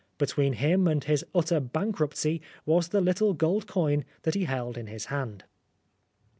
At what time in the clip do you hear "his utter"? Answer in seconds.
1.03-1.59